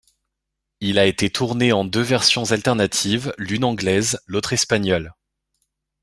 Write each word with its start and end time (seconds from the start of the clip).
Il 0.79 0.97
a 0.97 1.05
été 1.05 1.29
tourné 1.29 1.71
en 1.73 1.85
deux 1.85 2.01
versions 2.01 2.51
alternatives, 2.51 3.35
l'une 3.37 3.63
anglaise, 3.63 4.19
l'autre 4.25 4.51
espagnole. 4.51 5.13